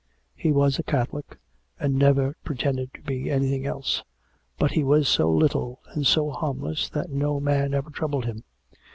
[0.33, 1.37] He was a Catholic,
[1.79, 4.01] and never pretended to be anything else;
[4.57, 8.43] but he was so little and so harmless that no man ever troubled him.